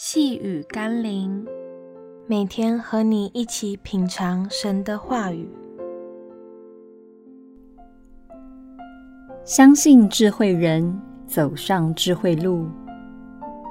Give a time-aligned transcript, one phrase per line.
[0.00, 1.44] 细雨甘霖，
[2.28, 5.50] 每天和你一起品尝神的话语，
[9.44, 12.68] 相信智慧人走上智慧路。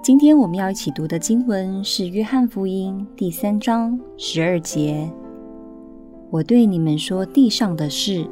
[0.00, 5.12] 今天我们要一起读的经文是《约翰福音》第三章十二节。
[6.30, 8.24] 我对你们说地上的事，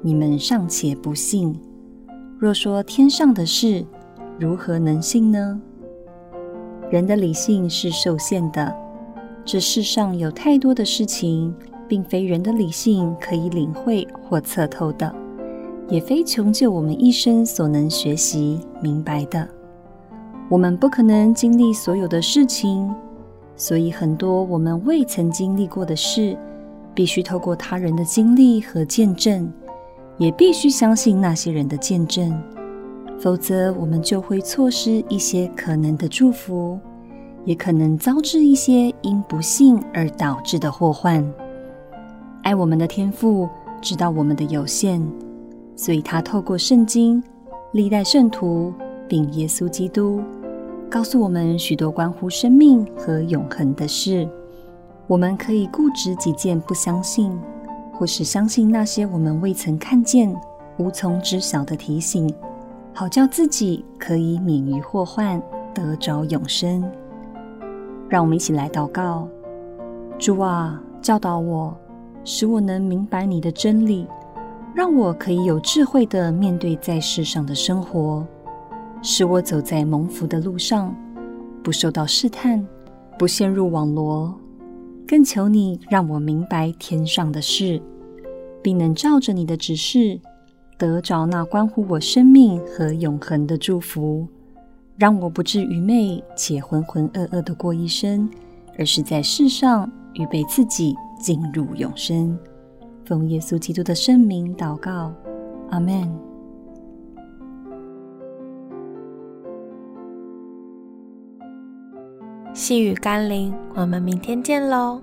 [0.00, 1.52] 你们尚且不信；
[2.38, 3.84] 若说天上的事，
[4.40, 5.60] 如何能信呢？
[6.94, 8.72] 人的理性是受限的，
[9.44, 11.52] 这世上有太多的事情，
[11.88, 15.12] 并非人的理性可以领会或测透的，
[15.88, 19.48] 也非穷究我们一生所能学习明白的。
[20.48, 22.88] 我们不可能经历所有的事情，
[23.56, 26.38] 所以很多我们未曾经历过的事，
[26.94, 29.52] 必须透过他人的经历和见证，
[30.16, 32.40] 也必须相信那些人的见证。
[33.18, 36.78] 否则，我们就会错失一些可能的祝福，
[37.44, 41.24] 也可能遭致一些因不幸而导致的祸患。
[42.42, 43.48] 爱我们的天父
[43.80, 45.00] 知道我们的有限，
[45.74, 47.22] 所以他透过圣经、
[47.72, 48.74] 历代圣徒
[49.08, 50.20] 并耶稣基督，
[50.90, 54.28] 告诉我们许多关乎生命和永恒的事。
[55.06, 57.32] 我们可以固执己见，不相信，
[57.92, 60.34] 或是相信那些我们未曾看见、
[60.76, 62.30] 无从知晓的提醒。
[62.96, 65.42] 好叫自己可以免于祸患，
[65.74, 66.88] 得着永生。
[68.08, 69.28] 让我们一起来祷告：
[70.16, 71.76] 主啊，教导我，
[72.22, 74.06] 使我能明白你的真理，
[74.72, 78.24] 让我可以有智慧地面对在世上的生活，
[79.02, 80.94] 使我走在蒙福的路上，
[81.64, 82.64] 不受到试探，
[83.18, 84.32] 不陷入网罗。
[85.04, 87.82] 更求你让我明白天上的事，
[88.62, 90.20] 并能照着你的指示。
[90.78, 94.26] 得着那关乎我生命和永恒的祝福，
[94.96, 98.28] 让我不致愚昧且浑浑噩噩的过一生，
[98.78, 102.36] 而是在世上预备自己进入永生。
[103.04, 105.12] 奉耶稣基督的圣名祷告，
[105.70, 106.10] 阿门。
[112.52, 115.00] 细雨甘霖，我们明天见喽。